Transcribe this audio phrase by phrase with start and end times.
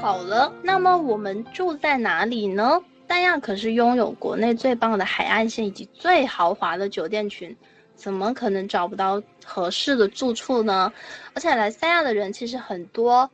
[0.00, 2.80] 好了，那么我们住在哪里呢？
[3.08, 7.54] 三亚可是拥有国内最棒的海岸线以及最豪华的酒店群，
[7.94, 10.92] 怎么可能找不到合适的住处呢？
[11.34, 13.28] 而且来三亚的人其实很多。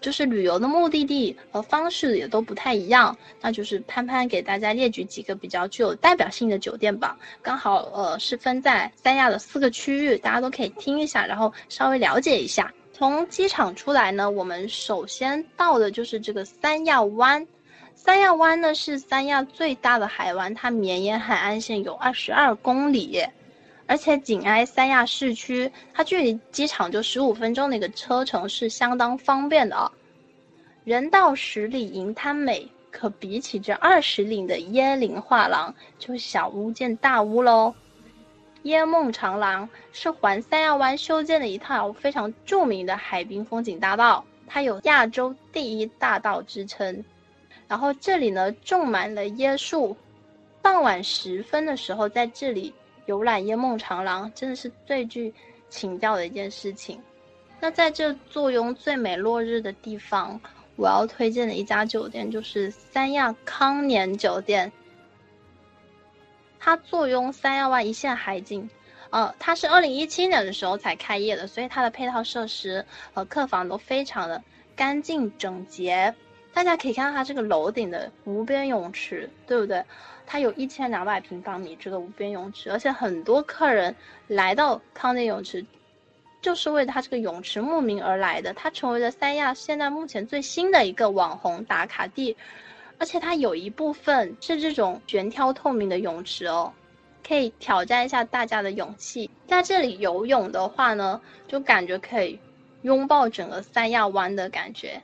[0.00, 7.16] 就是旅游的目的地和方式也都不太一样，那就是潘潘给大家列举几个比较具有代表性的酒店吧。
[7.40, 12.68] 刚好呃是分在三亚的四个区域，大家都可以听一下，然后稍微了解一下。
[13.02, 17.44] 从机场出来呢，我们首先到的就是这个三亚湾。
[17.96, 23.20] 三亚湾呢是三亚最大的海湾，它绵延海岸线有二十二公里。
[23.88, 29.90] 而且紧挨三亚市区，它距离机场就十五分钟的一个车程是相当方便的啊。
[30.84, 37.74] 人到十里银滩美，可比起这二十里的椰林画廊，就小巫见大巫喽。
[38.64, 47.04] 椰梦长廊是环三亚湾修建的一套非常著名的海滨风景大道，它有亚洲第一大道之称。
[47.68, 49.96] 然后这里呢种满了椰树，
[50.60, 52.72] 傍晚时分的时候在这里。
[53.06, 55.34] 游览椰梦长廊真的是最具
[55.68, 57.00] 情调的一件事情。
[57.58, 60.40] 那在这坐拥最美落日的地方，
[60.76, 64.70] 我要推荐的一家酒店就是三亚康年酒店。
[66.64, 68.70] 它坐拥三亚湾一线海景，
[69.10, 74.40] 呃，它是二零一七年的时候才开业的，所以它的配套设施和客房都非常的
[74.76, 76.14] 干净整洁。
[76.52, 79.84] 大家可以看到它这个楼顶的无边泳池，对不对？
[80.24, 83.92] 它有一千两百平方米这个无边泳池，而且很多客人
[84.28, 85.66] 来到康定泳池，
[86.40, 88.54] 就是为它这个泳池慕名而来的。
[88.54, 92.36] 它成为了三亚现在目前最新的一个网红打卡地，
[93.02, 96.72] 而且它有一部分是这种悬挑透明的泳池哦，
[97.26, 99.28] 可以挑战一下大家的勇气。
[99.48, 102.38] 在这里游泳的话呢，就感觉可以
[102.82, 105.02] 拥抱整个三亚湾的感觉。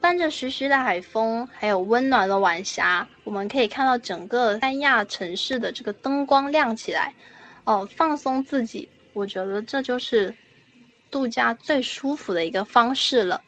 [0.00, 7.14] 伴着徐徐的海风，还有温暖的晚霞，我们可以看到整个三亚城市的这个灯光亮起来，
[7.64, 10.34] 哦，放松自己，我觉得这就是
[11.10, 13.42] 度假最舒服的一个方式了。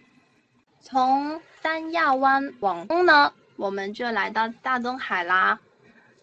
[0.83, 5.59] 从三亚湾往东呢，我们就来到大东海啦。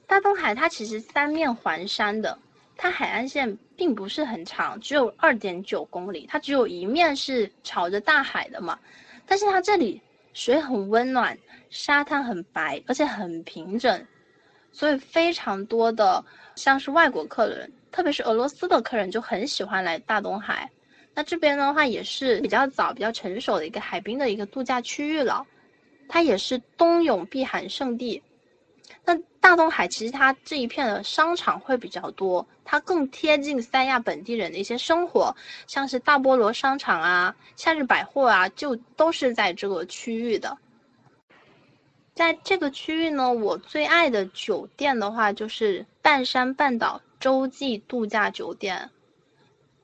[0.05, 2.37] 大东海它其实三面环山的，
[2.75, 8.77] 它海岸线并不是很长，只有二点九公里，它只有一面是朝着大海的嘛，
[9.25, 10.01] 但是它这里。
[10.31, 11.37] 水很温暖，
[11.71, 14.05] 沙滩很白，而且很平整，
[14.71, 16.23] 所以非常多的
[16.55, 20.69] 像是外国客人，特别是俄罗斯的客人就很喜欢来大东海。
[21.19, 25.45] 那这边的话也是比较早、比较成熟的一个海滨的一个度假区域了，
[26.07, 28.23] 它也是冬泳避寒胜地。
[29.03, 35.35] 那大东海其实它这一片的商场会比较多，它更贴近三亚本地人的一些生活，
[35.67, 40.57] 像是大菠萝商场啊、夏日百货啊，就都是在这个区域的。
[42.15, 48.89] 在这个区域呢，我最爱的酒店的话就是半山半岛洲际度假酒店，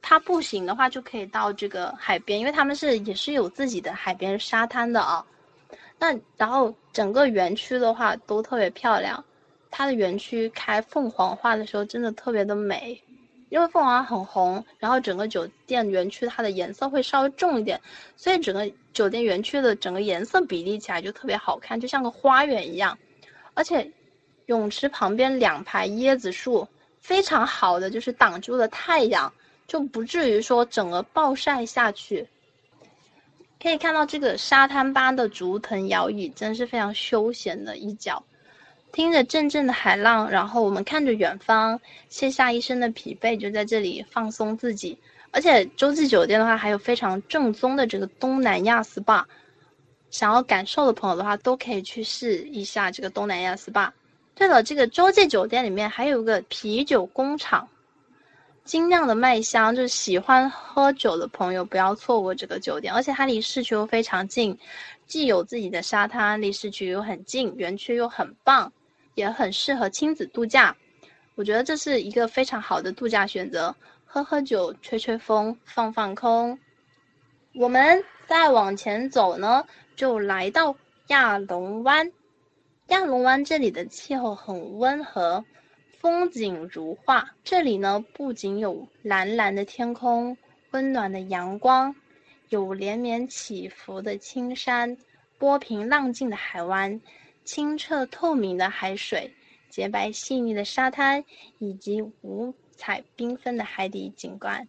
[0.08, 5.26] 它步行的话就可以到这个海边，因为他们是也是有自己的海边沙滩的啊。
[5.98, 9.26] 那然后整个园区的话都特别漂亮，
[9.72, 13.02] 它的园区开凤凰花的时候真的特别的美，
[13.50, 17.82] 因为凤凰很红，然后整个酒店园区它的颜色会稍微重一点，
[18.16, 22.96] 所以整个酒店园区的整个颜色比例起来就特别好看，就像个花园一样。
[23.56, 23.92] 而且
[24.46, 26.68] 泳池旁边两排椰子树，
[27.00, 29.34] 非常好的就是挡住了太阳，
[29.68, 32.28] 就不至于说整个暴晒下去。
[33.62, 38.24] 可以看到这个沙滩般的竹藤摇椅，真是非常休闲的一角。
[38.92, 44.98] 听着阵阵的海浪，然后我们看着远方，卸下一身的疲惫，就在这里放松自己。
[45.32, 49.26] 而且洲际酒店的话，还有非常正宗的这个东南亚 SPA，
[50.12, 53.90] 想要感受的朋友的话，都可以去试一下这个东南亚 SPA。
[54.36, 57.68] 对了，这个洲际酒店里面还有个啤酒工厂。
[58.66, 64.58] 精酿的麦香，就是喜欢喝酒的朋友不要错过这个酒店，而且它离市区又非常近，
[65.06, 68.74] 既有自己的沙滩，离市区又很近，园区又很棒，
[69.14, 70.76] 也很适合亲子度假。
[71.36, 76.58] 我觉得这是一个非常好的度假选择，喝喝酒，吹吹风，放放空。
[77.54, 79.64] 我们再往前走呢，
[79.96, 80.76] 就来到
[81.08, 82.12] 亚龙湾。
[82.88, 85.46] 亚龙湾这里的气候很温和。
[86.06, 90.38] 风景如画，这里呢不仅有蓝蓝的天空、
[90.70, 91.96] 温暖的阳光，
[92.50, 94.96] 有连绵起伏的青山、
[95.40, 97.02] 波平浪静的海湾、
[97.44, 99.34] 清澈透明的海水、
[99.68, 101.26] 洁白细腻的沙滩，
[101.58, 104.68] 以及五彩缤纷的海底景观。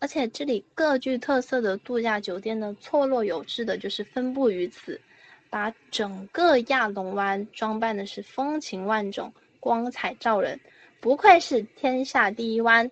[0.00, 5.00] 而且这里各具特色的度假酒店呢，错落有致的，就是分布于此，
[5.48, 9.32] 把整个亚龙湾装扮的是风情万种、
[9.64, 10.60] 光彩照人，
[11.00, 12.90] 不愧是天下第一湾。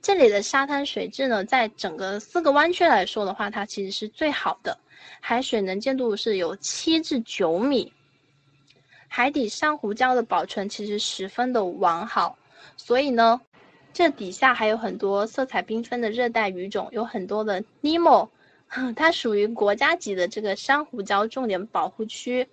[0.00, 4.76] 这里的沙滩水质呢，在整个四个湾区来说的话，它其实是最好的，
[5.20, 7.92] 海水能见度是有七至九米，
[9.06, 12.36] 海底珊瑚礁的保存其实十分的完好，
[12.76, 13.40] 所以呢。
[13.94, 18.28] 这底下还有很多色彩缤纷的热带鱼种，有很多的尼莫，
[18.96, 22.48] 它属于国家级的这个珊瑚礁重点保护区。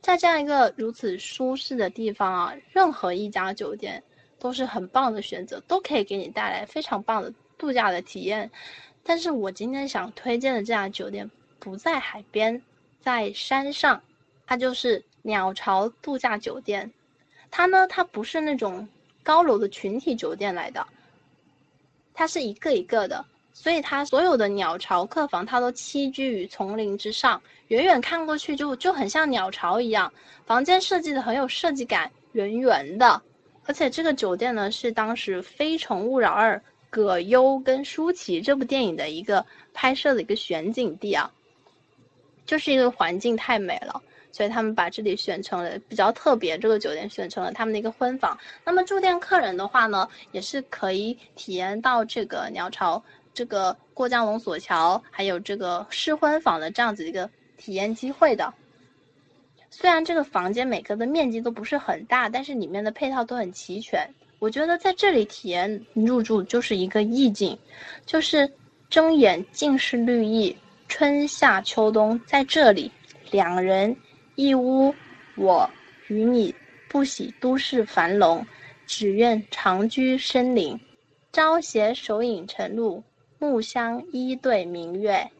[0.00, 4.02] 在这样一个如此舒适的地方啊，任何一家酒店
[4.38, 8.50] 都是很棒的选择，都可以给你带来非常棒的度假的体验。
[9.02, 12.62] 但是我今天想推荐的这家酒店不在海边，
[13.00, 14.02] 在山上，
[14.46, 16.92] 它就是鸟巢度假酒店。
[17.50, 18.88] 它呢，它不是那种。
[19.24, 20.86] 高楼的群体酒店来的，
[22.14, 23.26] 它是一个一个的，
[23.60, 30.12] 所以它所有的鸟巢客房，它都栖居于丛林之上，远远看过去就就很像鸟巢一样，
[30.46, 33.20] 房间设计的很有设计感，圆圆的。
[33.66, 36.56] 而且这个酒店呢，是当时《非诚勿扰二》
[36.88, 39.44] 葛优跟舒淇这部电影的一个
[39.74, 41.28] 拍摄的一个选景地啊，
[42.46, 44.00] 就是一个环境太美了。
[44.30, 48.38] 所以他们把这里选成了比较特别，这个酒店选成了他们的一个婚房。
[48.62, 53.02] 那么住店客人的话呢，也是可以体验到这个鸟巢、
[53.38, 58.52] 这个过江龙索桥，还有这个试婚房的这样子一个体验机会的。
[59.70, 64.12] 虽然这个房间每个的面积都不是很大，但是里面的配套都很齐全。
[64.40, 67.56] 我觉得在这里体验入住就是一个意境，
[68.04, 68.52] 就是
[68.90, 70.56] 睁眼尽是绿意，
[70.88, 72.90] 春夏秋冬在这里，
[73.30, 73.96] 两人。
[74.34, 74.92] 一屋，
[75.36, 75.70] 我
[76.08, 76.52] 与你
[76.88, 78.44] 不喜都市繁荣，
[78.84, 80.76] 只愿长居深林。
[81.30, 83.00] 朝携手影晨露，
[83.38, 85.30] 木香一对明月。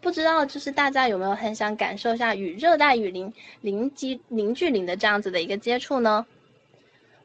[0.00, 6.24] 不知道就是大家有没有很想感受一下与热带雨林零距零距离的这样子的一个接触呢？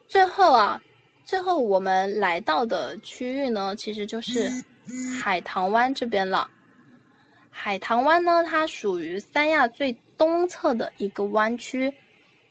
[0.07, 0.81] 最后啊，
[1.23, 4.49] 最后我们来到的区域呢，其实就是
[5.21, 6.49] 海棠湾这边了。
[7.51, 11.93] 海棠湾呢，它属于三亚最东侧的一个湾区，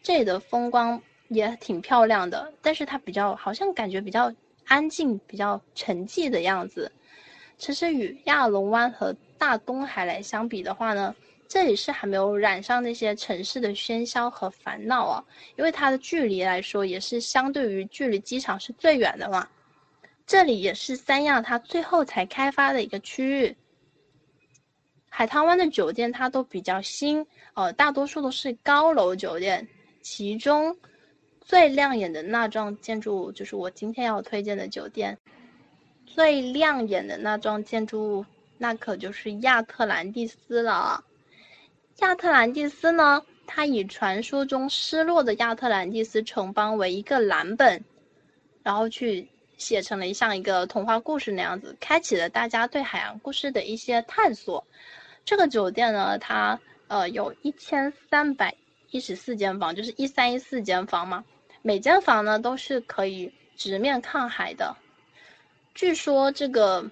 [0.03, 4.33] 这里的风光也挺漂亮的，但是它比较好像感觉比较
[4.65, 6.91] 安静、比较沉寂的样子。
[7.59, 11.15] 其实与亚龙湾和大东海来相比的话呢，
[11.47, 15.25] 这里是还没有染上那些城市的喧嚣和烦恼啊，
[15.57, 19.47] 因为它的距离来说也是相对于距离机场是最远的嘛。
[20.27, 23.57] 这里也是三亚它最后才开发的一个区域。
[25.09, 29.69] 海棠湾的酒店它都比较新，呃，大多数都是高楼酒店。
[30.01, 30.77] 其中
[31.45, 35.19] 最亮眼的那幢建筑物就是我今天要推荐的酒店。
[36.07, 38.27] 最亮眼的那幢建筑物，
[38.59, 41.03] 那可就是亚特兰蒂斯了。
[42.01, 47.83] 亚特兰蒂斯呢，它以传说中失落的亚特兰蒂斯城邦为一个蓝本，
[48.63, 54.63] 然后去写成了像一个童话故事那样子，开启了大家对海洋故事的一些探索。
[55.25, 58.55] 这个酒店呢，它呃有一千三百
[58.93, 61.25] 一十四间房，就是一三一四间房嘛。
[61.63, 64.77] 每间房呢都是可以直面看海的。
[65.75, 66.89] 据说这个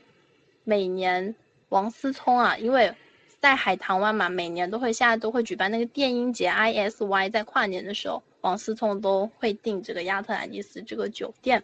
[0.64, 1.35] 每年
[1.69, 2.92] 王思聪啊，因为
[3.38, 11.62] 在海棠湾嘛，每年都会现在都会举办那个电音节 ISY，在跨年的时候，王思聪都会订这个亚特兰蒂斯这个酒店。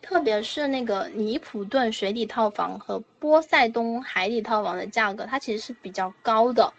[0.00, 6.72] 特别是那个尼普顿水底套房和波塞冬海底套房的价格，它其实是比较高的，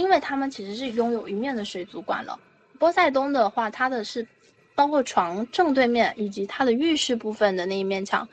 [0.00, 2.38] 因为他们其实是拥有一面的水族馆了。
[2.78, 4.26] 波塞冬的话，它的是
[4.74, 8.26] 包括床正对面以及它的浴室部分的那一面墙，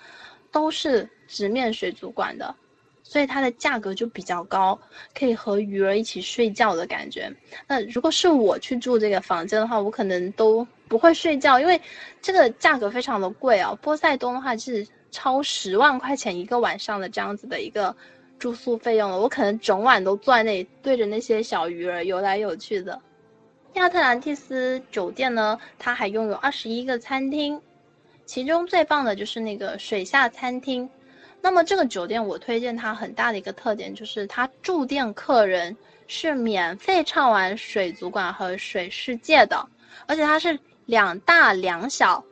[0.52, 2.56] 都是直面水族馆的。
[3.04, 4.78] 所以它的价格就比较高，
[5.18, 7.32] 可以和鱼儿一起睡觉的感觉。
[7.66, 11.80] 那如果是我去住这个房间的话，我可能都不会睡觉，因为
[12.22, 13.74] 这个价格非常的贵啊。
[13.82, 17.96] 波塞冬的话是超十万块钱一个晚上的这样子的一个
[18.40, 23.00] 住宿费用了，我可能整晚都坐在那里对着那些小鱼儿游来游去的。
[23.74, 27.62] 亚特兰蒂斯酒店呢，它还拥有二十一个餐厅，
[28.26, 30.90] 其中最棒的就是那个水下餐厅。
[31.42, 35.78] 那么这个酒店我推荐它很大的一个特点就是它住店客人
[36.08, 39.68] 是免费畅玩水族馆和水世界的，
[40.08, 42.24] 而且它是两大两小，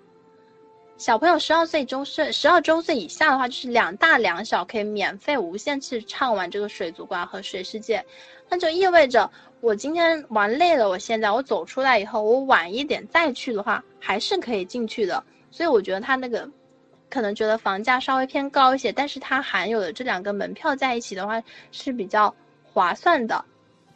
[0.97, 8.03] 小朋友十二岁周岁十二周岁以下的话就是两大两小可以免费无限次畅玩这个水族馆和水世界，
[8.49, 15.21] 那就意味着我今天玩累了，我现在我走出来以后，我晚一点再去的话还是可以进去的，
[15.51, 16.49] 所以我觉得它那个。
[17.07, 22.33] 可能觉得房价稍微偏高一些，但是它含有的这两个门票在一起的话是比较
[22.73, 23.45] 划算的。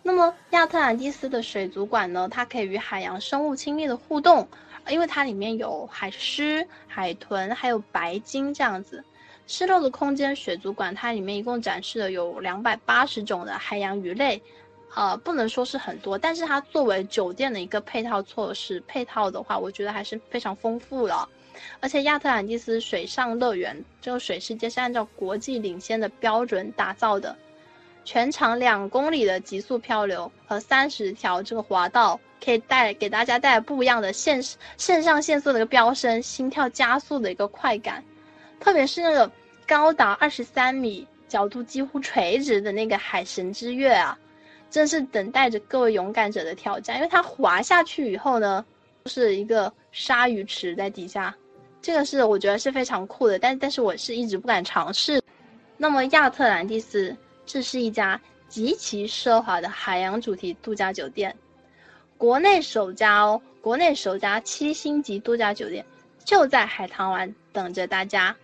[0.04, 4.48] 那么亚特兰蒂斯的水族馆呢，它可以与海洋生物亲密的互动，
[4.88, 9.04] 因为它里面有海狮、海豚，还有白鲸这样子。
[9.48, 14.40] 失落的空间水族馆，它里面一共展示了有两百八十种的海洋鱼类，
[14.96, 21.28] 呃，不能说是很多，但是它作为酒店的一个配套措施，配套的话，我觉得还是非常丰富了。
[21.80, 27.36] 而且亚特兰蒂斯水上乐园这个水世界是按照国际领先的标准打造的。
[28.06, 34.42] 全长两公里的极速漂流和三十条这个滑道，可以带给大家带来不一样的线
[34.78, 38.04] 肾上腺素的一个飙升，心跳加速的一个快感。
[38.60, 39.32] 特别是那个
[39.68, 44.18] 高达二十三米、角度几乎垂直的那个海神之月啊，
[44.72, 46.98] 真是等待着各位勇敢者的挑战。
[46.98, 48.66] 因为它滑下去以后呢，
[49.06, 51.36] 是一个鲨鱼池在底下，
[51.80, 53.38] 这个是我觉得是非常酷的。
[53.38, 55.22] 但但是我是一直不敢尝试。
[55.78, 57.16] 那么亚特兰蒂斯。
[57.52, 61.36] 这是一家极其奢华的海洋主题度假酒店，
[62.16, 65.84] 国内首家哦，国内首家七星级度假酒店
[66.24, 68.36] 就在海棠湾等着大家。